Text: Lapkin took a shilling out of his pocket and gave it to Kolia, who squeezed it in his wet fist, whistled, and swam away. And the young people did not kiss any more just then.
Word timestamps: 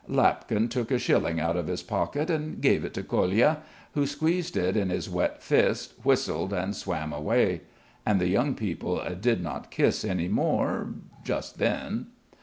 Lapkin 0.09 0.67
took 0.67 0.89
a 0.89 0.97
shilling 0.97 1.39
out 1.39 1.55
of 1.55 1.67
his 1.67 1.83
pocket 1.83 2.31
and 2.31 2.59
gave 2.59 2.83
it 2.83 2.91
to 2.95 3.03
Kolia, 3.03 3.57
who 3.93 4.07
squeezed 4.07 4.57
it 4.57 4.75
in 4.75 4.89
his 4.89 5.07
wet 5.07 5.43
fist, 5.43 5.93
whistled, 6.03 6.51
and 6.53 6.75
swam 6.75 7.13
away. 7.13 7.61
And 8.03 8.19
the 8.19 8.27
young 8.27 8.55
people 8.55 8.99
did 9.21 9.43
not 9.43 9.69
kiss 9.69 10.03
any 10.03 10.27
more 10.27 10.87
just 11.23 11.59
then. 11.59 12.07